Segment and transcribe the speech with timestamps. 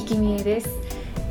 [0.00, 0.70] 生きみえです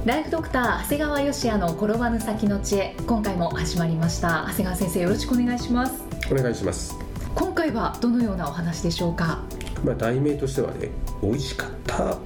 [0.06, 6.96] ライフドクター長谷川芳也の転ばぬ先の知恵今回も始まりました長谷川先生よろしくお願いしますお願いします。
[7.34, 9.42] 今回はどのようなお話でしょうか？
[9.84, 10.90] まあ題名としてはね、
[11.24, 12.18] 美味しかった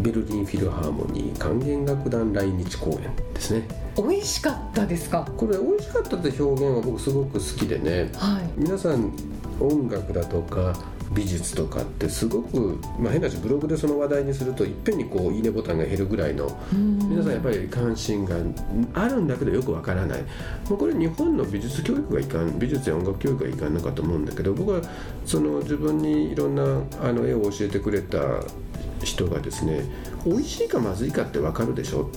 [0.00, 3.68] ベルリンフィルハーモニー管弦楽団来日公演ですね。
[3.98, 5.28] 美味しかったですか？
[5.36, 8.10] これ美味しかったって表現は僕すごく好きでね。
[8.16, 9.12] はい皆さん
[9.60, 10.74] 音楽だとか
[11.12, 18.36] 美術とかってすごく、まあ、変な話ブログでその話題にするといっぺんにこういいねボタンが減るぐらいの皆さんやっぱり関心が
[18.94, 20.22] あるんだけどよくわからない。
[20.68, 24.80] もうこれ日本の美術教育がいかん美術や音楽教育がいかんのかと思うんだけど僕は
[25.26, 26.62] その自分にいろんな
[27.00, 28.18] あの絵を教えてくれた
[29.02, 29.84] 人がですね
[30.24, 32.10] 美味しいかまずいかってわかるでしょ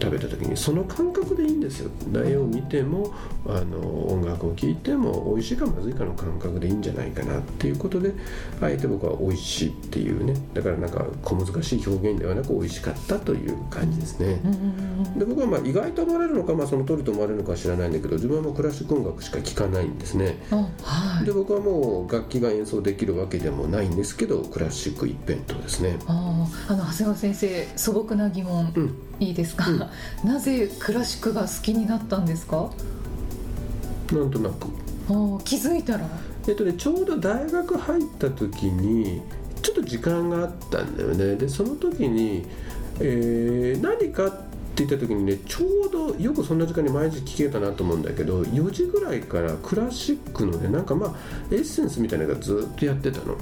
[0.00, 1.90] 食べた時にその感覚でいいんですよ。
[2.14, 3.12] 絵を見ても
[3.46, 8.12] あの音楽を聴いても美味しいかまずいかの感覚でいいんじゃないかなっていうことで
[8.60, 10.34] あえて僕は美味しいっていうね。
[10.54, 14.40] だからなんか小難しい表現ではなく美味しかったという感じですね。
[15.16, 20.36] で僕はまあ意外と思われるのか、まあ、その通りと思われるのかは知らないんだけど自分はもうクラシック音楽しか聴かないんですね。
[20.50, 21.26] あはい。
[21.26, 25.98] で僕はもう楽器が演奏できるわけでもないんですけどクラシック一辺倒ですね。
[26.06, 29.66] あーあの長谷川先生素朴な疑問、うんいいですか、
[30.24, 32.70] なぜクラシックが好きになったんですか？
[34.12, 34.66] なんとなく。
[35.44, 36.06] 気づいたら。
[36.48, 39.20] えっとね、ちょうど大学入った時に
[39.62, 41.36] ちょっと時間があったんだよね。
[41.36, 42.46] でその時に、
[42.98, 44.30] えー何かっ
[44.74, 51.14] て言った時にねちょうどよくそんな時間に毎日聞けたなと思うんだけど4時ぐらいからクラシックのねなんかまあ
[51.50, 53.36] エッセンスみたいなのがずっとやってたの。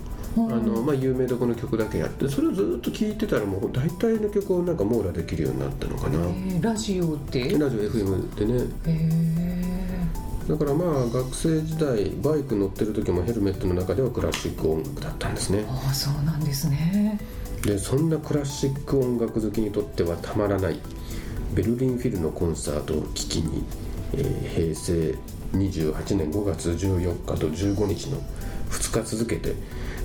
[0.47, 8.65] あのまあ、有名どこの曲だけやってそれをずっと聴いてたらもう大体の曲をなんか網羅できるようになったのかな、えーラジオでラジオ FM でね。
[8.87, 9.38] え
[10.48, 15.59] だからまあ学生時代バイク乗ってる時もヘルメットの中ではクラシック音楽だったんですね。
[15.59, 17.21] ー、ああそうなんですね。
[17.62, 20.81] でそんなクラシック音楽好きにとってはたまらない
[21.54, 23.62] ベルリンフィルのコンサートを聴きに、
[24.15, 25.15] えー平成
[25.53, 28.19] 28年5月14日と15日の
[28.71, 29.54] 2日続けて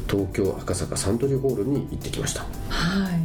[0.10, 2.42] 東京赤坂サントリーホールに行ってきました。
[2.70, 3.20] はい。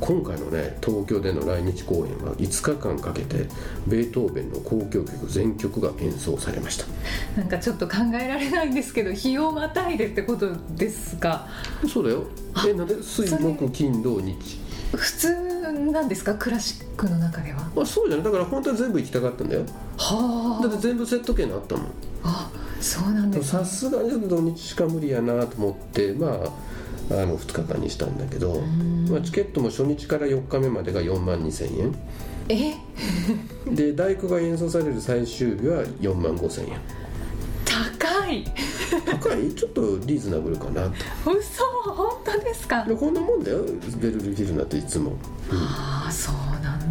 [0.00, 3.46] 今回のね東京での来日公演は5日間かけて
[3.86, 6.86] ベートーベンの交響曲全曲が演奏されました。
[7.36, 11.46] なんかちょっと考えられないんですけど日をまたいでってことですか？
[11.86, 12.24] そうだよ。
[12.66, 13.02] えなんで？
[13.02, 14.58] 水木金土日。
[14.96, 15.34] 普通
[15.92, 16.34] なんですか？
[16.34, 17.70] クラシックの中では。
[17.76, 18.24] あそうじゃない？
[18.24, 19.66] だから本当は全部行きたかったんだよ。
[19.98, 21.84] はだって全部セット券あったもん。
[22.24, 23.52] ああそうなんです。
[23.54, 26.32] ねさすがに土日しか無理やなと思ってまあ
[27.10, 28.60] あの2日間にしたんだけど、
[29.10, 31.94] まあ、チケットも初日から4日目までが4万2000円。
[32.48, 32.74] え？
[33.74, 36.78] で大工が演奏される最終日は4万5000円。
[37.64, 38.44] 高い。
[39.06, 39.54] 高い？
[39.54, 40.90] ちょっとリーズナブルかなと。
[41.36, 41.64] 嘘。
[41.92, 42.84] 本当ですか？
[42.84, 43.58] でこんなもんだよ。
[44.00, 45.12] ベルリンフィルナっていつも。
[45.52, 46.34] ああそう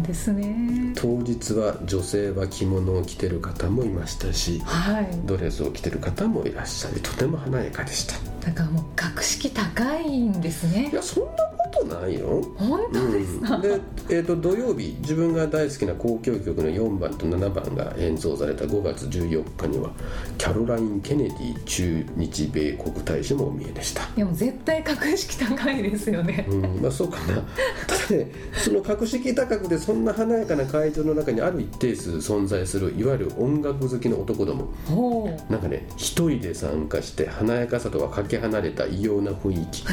[0.00, 0.92] んですね。
[0.96, 5.08] 当日は女性は着物を着てる方もいましたしはい。
[5.24, 8.14] ドレスを着てる方もいらっしゃりとても華やかでした。
[8.46, 10.88] だからもう格式高いんですね。
[10.90, 19.90] いやそんなことないよ本当ですか、うん、で、えー、と土曜日自分が大好きな交響曲の4番と7番が演奏された5月14日には
[20.36, 24.06] キャロライン・ケネディ駐日米国大使もお見えでした。
[24.16, 26.46] でも絶対格式高いですよね。
[26.48, 27.42] うん、まあそうかな。
[27.86, 39.84] ただねその格式高くでそんな華やかな会場の中にある一定数存在するいわゆる音楽好きの男どもなんかね一人で参加して華やかさとはかけ離れた異様な雰囲気。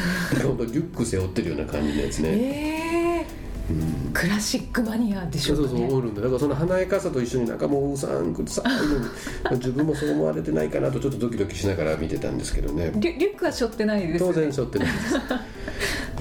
[0.68, 3.38] リュック背負ってるような感じのやつね、ええ
[3.70, 6.22] うんクラシックマニアでしそうそうょうかねおるんだ。
[6.22, 9.06] だからその華やかさと一緒になんかもううさんくさいのに
[9.60, 12.92] 自分もそう思われてないかなとちょっとドキドキしながら見てたんですけどね。
[12.96, 14.34] リュリュックは背負ってないですよね。
[14.34, 15.14] 当然しょってないです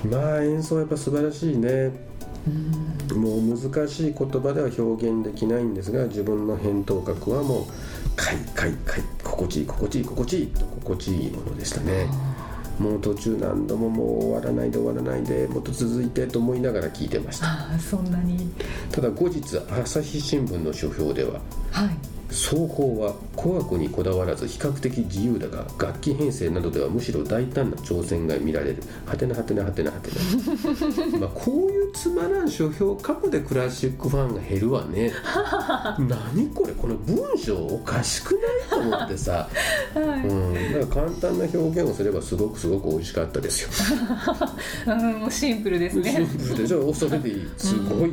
[0.11, 1.91] まあ演奏やっぱ素晴らしいね。
[3.15, 7.65] もう難しい言葉では表現できないんですが自分の返答角はもう
[8.15, 12.07] 「かいかいかい心地いい心地いい心地いい」と心地いいものでしたね
[12.79, 17.47] もう途中何度ももう終わらないで終わらないでもっと続いてと思いながら聞いてました。
[17.47, 18.51] ああそんなに。
[18.91, 21.41] ただ後日朝日新聞の書評では
[21.71, 28.83] はい奏法は古学にこだわらず比較的自由だが楽器編成などではむしろ大胆な挑戦が見られる。
[29.06, 31.19] はてなはてなはてなはてな。
[31.19, 35.12] まあこういうつまらん書評過去でクラシックファンが減るわね。
[36.00, 36.74] 何これ？
[36.74, 39.47] この文章おかしくないと思ってさ、
[39.95, 40.27] はい。
[40.27, 43.69] うん、だから簡単な表現をすればすごくすごく美味しかったですよ。
[44.94, 46.27] うん、もうシンプルですシンね。
[46.38, 47.47] プルでしょそれでいい。
[47.57, 48.12] すごい、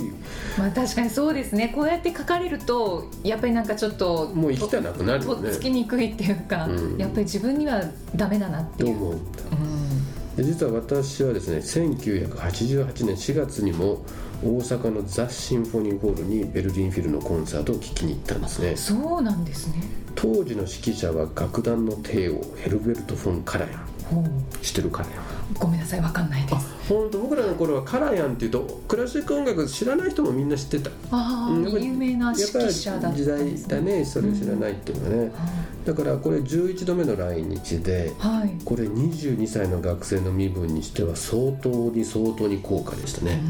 [0.56, 1.72] まあ確かにそうですね。
[1.74, 5.42] こうやって書かれるとやっぱりなんかちょっともう生きたなくなるよね。
[5.42, 6.96] とっつきにくいっていうか、うん。
[6.98, 7.82] やっぱり自分には
[8.14, 8.98] ダメだなっていう。
[8.98, 9.14] と思う。
[9.14, 10.36] んだうん。
[10.36, 14.04] で実は私はですね1988年4月にも
[14.42, 18.76] 大阪のザ・シンフォニーホールにベルリンフィルのコンサートを聴きに行ったんですね。
[18.76, 19.82] そうなんですね。
[20.14, 23.86] 当時の指揮者は楽団の帝王ヘルベルト・フォン・カラヤン。
[24.04, 24.24] ほう。
[24.64, 25.22] 知ってるカラヤン。
[25.54, 26.73] ごめんなさいわかんないです。
[26.88, 35.32] 本当僕らの頃はカラヤンっていうとクラシック音楽知らない人もみんな知ってたあ有名な指揮者だったん時代だねそれ知らないっていうのはね、
[35.84, 38.64] だからこれ11度目の来日ではい。
[38.64, 43.40] これ22歳の学生の身分にしては相当に相当に高価でしたね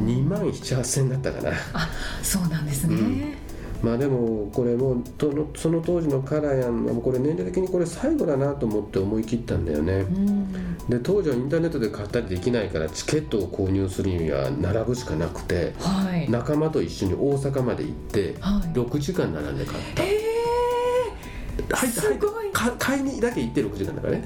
[0.00, 1.88] うん2万7000円だったかなあ、
[2.22, 3.45] そうなんですね。
[3.82, 10.78] まあでもこれもうとのその当時のカラヤンはこれ年齢的にこれ最後だなと思って思い切ったんだよねうん。
[10.88, 16.30] で当時はインターネットで買ったりできないからチケットを購入するには並ぶしかなくてはい。
[16.30, 18.68] 仲間と一緒に大阪まで行ってはい。
[18.68, 20.06] 6時間並んで買ったえ
[21.56, 24.24] 入って入ってすごいか買いにだけ行って6時間だからね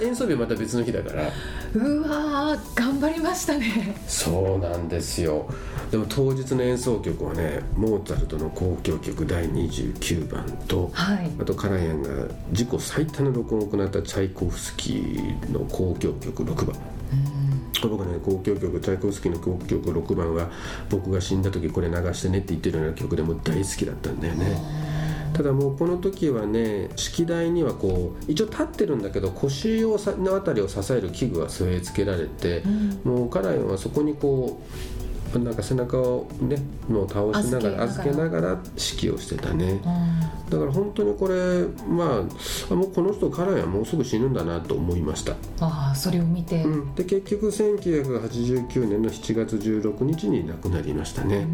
[0.00, 1.30] で 演奏日はまた別の日だからー、
[1.74, 3.96] うわー頑張りましたね。
[4.06, 5.48] そうなんですよ。
[5.90, 11.30] でも当日の演奏曲はねモーツァルトの交響曲第29番とはい。
[11.40, 12.10] あとカラヤンが
[12.50, 16.76] 自己最多の録音を行ったチャイコフスキーの交響曲6番。
[17.82, 20.50] 僕ね交響曲チャイコフスキーの交響曲6番は
[20.88, 24.56] 僕が死んだ時これ流してねって言ってるような曲でもう大好きだったんだよね
[25.32, 33.00] ただもうこの時はね式台にはこう一応立ってるんだけど腰をさのあたりを支える器具が据え付けられて、うん。
[33.04, 34.60] もうカラヤンはそこにこ
[35.34, 36.58] うなんか背中をね
[36.88, 39.80] もう倒しながら預預けながら指揮をしてたね。
[39.84, 42.08] うんだから本当にこれまあ
[42.70, 46.62] あもうこの人カラヤンもうすぐ死ぬんだなと思いました、ああ、それを見て。
[46.62, 51.46] うん、で結局1989年の7月16日に亡くなりましたね、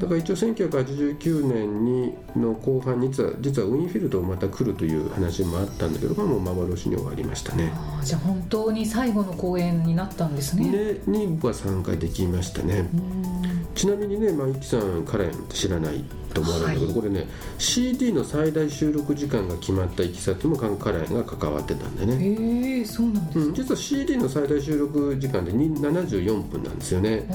[0.00, 7.72] だから一応1989年にの後半に実は実はウィンフィルドまた来るという話もあったんだけど、まあ、もう幻に終わりましたね。
[7.74, 10.70] あーじゃあ本当に最後の公演になったんですね。
[10.70, 12.88] でに僕は参加できましたね。
[12.92, 13.49] うん
[13.80, 16.04] ちなみにね、まあ、イキさんカラヤン知らない
[16.34, 22.14] と思われるんだけど、はいこれね CD の最大収録時間が決まったいきさつもカンカラヤンが関わってたんでね。
[22.14, 23.56] へえそうなんですうん、か。
[23.56, 27.26] 実は CD の最大収録時間でに74分なんですよね。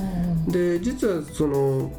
[0.45, 1.91] うんで実はその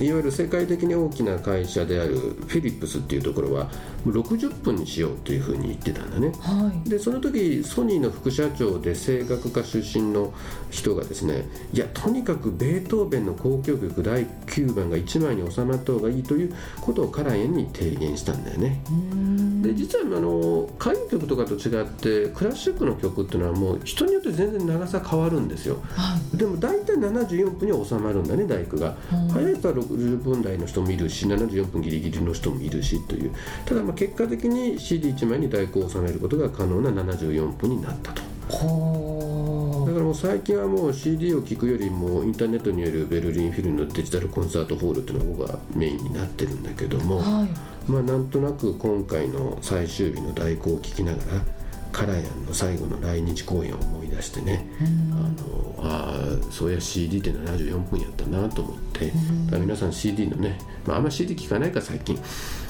[0.00, 3.64] いわゆる世界的に大きな会社であるフィリップスっていうところは
[4.04, 6.32] もう60分にしようというふうに言ってたんだね。
[6.40, 6.88] はい。
[6.88, 10.32] でその時ソニーの副社長で声楽家出身の
[10.70, 18.82] 人がですねいやとにかくベートーベンの交響曲第9番が1枚に収まった方がいいということをカラヤンに提言したんだよね。
[18.90, 26.36] うんで実はあの歌謡曲とかと違ってクラシックの曲っていうのはもう人によって全然長さ変わるんですよはい。
[26.36, 33.32] でも大体74分には収まるんだね大工が、うん早い人は60分台の人もいるし74分ギリギリの人もいるしという
[33.64, 47.18] ただまあ結果的に CD1 枚に大工を収めることが可能な74分になったとほだからもう最近はもう CD を聴くよりもインターネットによるベルリンフィルのデジタルコンサートホールっていうのがメインになってるんだけども、う。
[47.20, 47.74] はい。
[47.90, 51.44] まあなんとなく今回の最終日の代行を聞きながら
[51.94, 54.66] カラヤンの最後の来日公演を思い出してね、
[55.12, 59.12] あのあーそういや CD って74分やったなと思って、
[59.56, 62.18] 皆さん CD のね、まあ、あんま CD 聞かないか最近、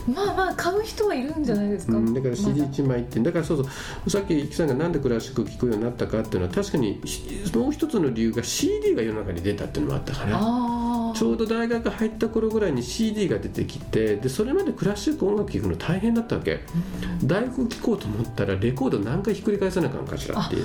[0.06, 1.96] まあまあ買う人はいるんじゃないですか。
[1.96, 3.70] うん、だからま CD1 枚ってだからそうそ
[4.06, 4.10] う。
[4.10, 7.24] さっき木さんがなんでクラシック聴くようになったかっていうのは確かにし
[7.56, 10.38] もう一つの理由が CD が世の中に出たっていうのもあったから。
[11.14, 16.61] ちょうど大学入った頃ぐらいに CD が出てきてでそれまでクラシック音楽聴くの大変だったわけ。
[17.23, 20.64] 大学聴こうと思ったらレコード何回ひっくり返さなあかんかしらっていう。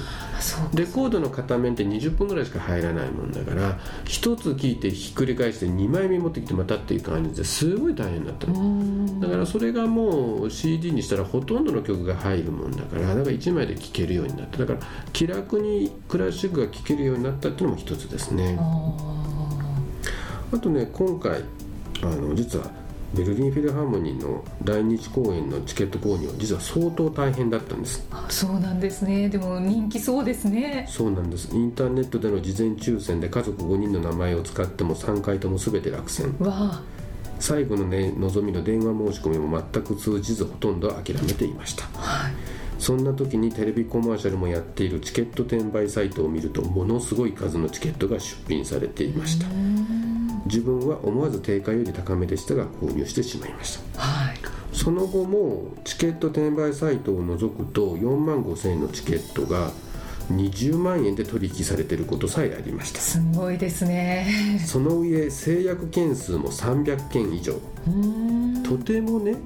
[0.74, 9.20] レコードの片面って20分ぐらいしか入らないもんだから一つ聴いてひっくり返して2枚目持ってきてまたっていう感じですごい大変だったうのん。
[9.20, 14.58] だからそれがもう CD にしたらほとんどの曲が入るもんだからだから1枚で聴けるようになった。
[14.58, 14.80] だから
[15.14, 18.58] 気楽にクラシックが聴けるようになったっていうのも一つですね
[20.52, 21.44] ああとね今回
[22.02, 22.66] あの実は
[23.14, 28.08] ベルリンフィルハーモニーの来日公演のチケット購入は実は相当大変だったんです。
[28.30, 29.30] そうなんですね。
[29.30, 30.86] でも人気そうですね。
[30.88, 31.50] そうなんです。
[31.56, 36.36] インターネットでの事前抽選で家族5人の名前を使っても3回とも全て落選。
[36.40, 36.84] わあ。
[37.40, 42.34] 最後の、ね、望みの電話申し込みも全く通じずほとんど諦めていました、はい、
[42.78, 49.48] そんな時にテレビコマーシャルもやっているチケット転売サイトを見るとものすごい数のチケットが出品されていました
[50.50, 54.38] 自分は思わず定価より高めでしたが購入してしまいました、はい、
[54.74, 59.72] その後もチケット転売サイトを除くと4万5千円のチケットが
[60.32, 63.00] 20万円で取引されていることさえありました。
[63.00, 64.62] すごいですね。
[64.64, 67.54] その上制約件数も300件以上。
[68.64, 69.38] とてもね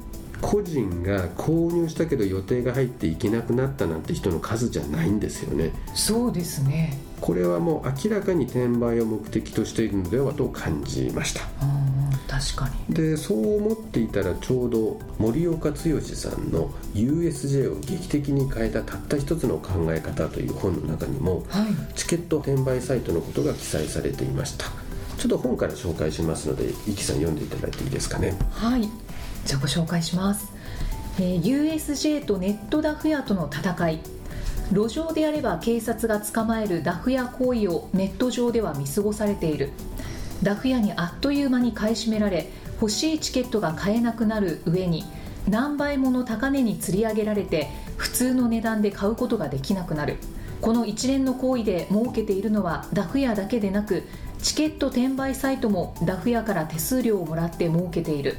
[0.41, 5.71] 個人が購入したけど予定が入っていけなくなったなんて人の数じゃないんですよね。
[5.93, 11.39] そうですねこれはもう明らかに転売を目的としているのではと感じました。
[12.27, 12.93] 確かに。
[12.93, 24.65] でそう思っていたらちょうど森岡剛さんの USJ を劇的に変えたたった一つの考え方という本の中にも、はい、チケット転売サイトのことが記載されていました。
[25.17, 28.37] ちょっと本から紹介しますのでイキさん読んでいただいていいですかね。
[28.51, 28.89] はい。
[29.45, 30.51] じゃあご紹介します、
[31.19, 33.99] えー、USJ とネットダフ屋との戦い
[34.71, 39.71] 路上であれば警察が捕まえるダフ屋行為をネット上では見過ごされている。
[40.41, 42.49] ダフ屋にあっという間に買い占められ
[42.81, 45.05] 欲しいチケットが買えなくなる上に
[45.47, 50.17] 何倍もの高値に釣り上げられて普通の値段で買うことができなくなる。
[50.59, 54.03] この一連の行為で儲けているのはダフ屋だけでなく
[54.41, 58.37] チケット転売サイトもダフ屋から手数料をもらって儲けている。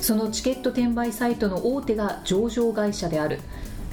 [0.00, 3.40] そのチケット転売サイトの大手が上場会社である。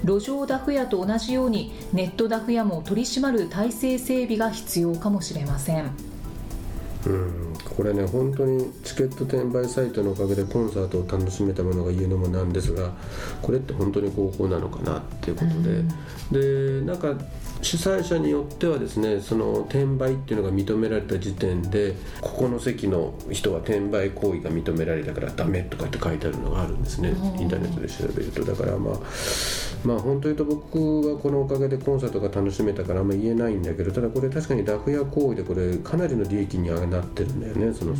[0.03, 5.91] 路上ダフ屋と同じようにネットダフ屋も取り締まる体制整備が必要かもしれません。
[7.05, 7.50] うん。
[7.65, 12.91] これね本当にチケット転売サイトのおかげでコンサートを楽しめたものが言うのもなんですが
[13.41, 17.15] これって本当に合法なのかなっていうことで、でなんか
[17.61, 27.09] 主催者によってはですねその転売っていうのが認められた時点でここの席の人は転売行為が認められたからダメとかって書いてあるのがあるんですね。
[27.39, 28.43] インターネットで調べると。
[28.43, 28.95] だからまあ
[29.83, 37.96] まあ本当に言うと僕はこのおかげでコンサートが楽しめたからあんま言えないんだけどただこれ確かにダフ屋行為でこれかなりの利益にはなってるんだよねその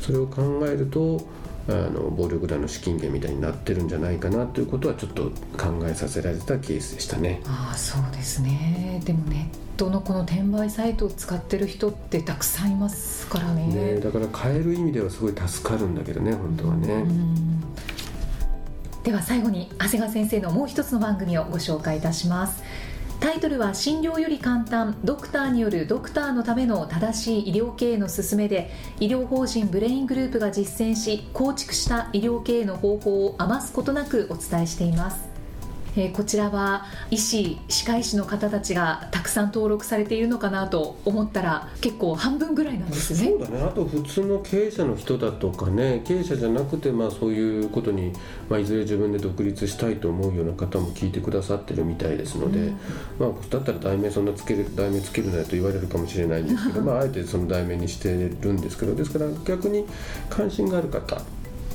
[0.00, 1.20] それを考えると
[1.68, 7.42] あの暴力団の資金源みたいになってるんじゃないかなということはちょっと考えさせられたケースでしたね。
[7.46, 9.00] ああそうですね。
[9.04, 13.66] でもネットのこの転売サイトを使ってる人ってたくさんいますからね。
[13.66, 17.04] ねだから変える意味ではすごい助かるんだけどね本当はね。
[19.02, 22.62] では最後に長谷川先生のもう一つの番組をご紹介いたします
[23.20, 24.98] タイトルは診療より簡単。
[25.04, 35.29] ドクターによるドクターのための正しい医療経営の勧めで医療法人ブレイングループが実践し構築した医療経営の方法を余すことなくお伝えしています。
[36.00, 43.28] えー、こちらは医師歯科医師の方たちがたくさん登録されているのかなと思ったら結構半分ぐらいなんですね。
[43.28, 43.62] そうだね。
[43.62, 48.12] あと普通の経営者の人だとかね経営者じゃなくてまあそういうことに、
[48.48, 52.78] まあ、いずれ自分で独立したいと思うような方も聞いてくださってるみたいですので、うん、
[53.18, 58.08] まあ、だったら題名そんなつける題名つけるなよと言われるかもしれないんですけどまああえてその題名にして
[58.40, 59.84] るんですけどですから逆に
[60.30, 61.20] 関心がある方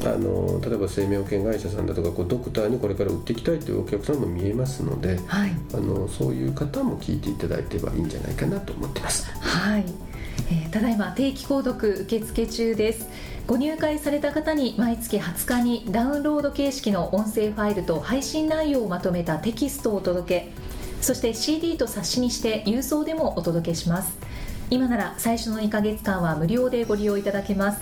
[0.04, 9.26] あの例えば生命保険会社さんだとかこうドクターにこれから売っていきたいというお客さんも見えますので、はい、あのそういう方も聞いていただいてはいいんじゃないかなと思ってます。
[9.40, 9.86] はい。
[10.52, 13.08] えー、ただいま定期購読受付中です。
[13.48, 20.52] ご入会された方に毎月20日にダウンロード形式の音声ファイルと配信内容をまとめたテキストをお届け。
[21.02, 24.18] そして CD と冊子にして郵送でもお届けします。
[24.72, 27.82] 今なら最初の2ヶ月間は無料でご利用いただけます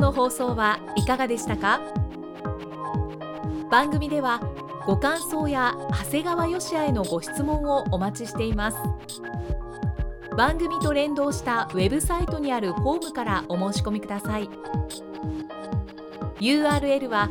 [0.00, 1.82] 日の放送はいかがでしたか？
[3.70, 4.40] 番組では
[4.86, 8.78] ご感想や長谷川よしへのご質問をお待ちしています。
[10.38, 14.48] 番組と連動したウェブサイトにあるホームからお申し込みください。
[16.40, 17.28] URL は